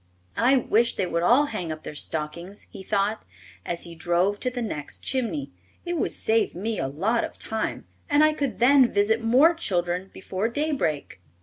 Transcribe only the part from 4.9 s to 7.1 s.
chimney. "It would save me a